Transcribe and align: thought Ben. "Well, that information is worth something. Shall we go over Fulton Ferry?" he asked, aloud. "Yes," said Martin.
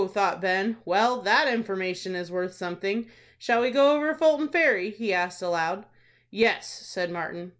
thought 0.07 0.41
Ben. 0.41 0.77
"Well, 0.83 1.21
that 1.21 1.47
information 1.47 2.15
is 2.15 2.31
worth 2.31 2.55
something. 2.55 3.11
Shall 3.37 3.61
we 3.61 3.69
go 3.69 3.95
over 3.95 4.15
Fulton 4.15 4.49
Ferry?" 4.49 4.89
he 4.89 5.13
asked, 5.13 5.43
aloud. 5.43 5.85
"Yes," 6.31 6.67
said 6.67 7.11
Martin. 7.11 7.49